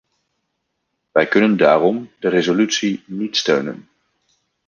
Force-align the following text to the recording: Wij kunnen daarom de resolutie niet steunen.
Wij 1.11 1.27
kunnen 1.27 1.57
daarom 1.57 2.11
de 2.19 2.29
resolutie 2.29 3.03
niet 3.05 3.37
steunen. 3.37 3.87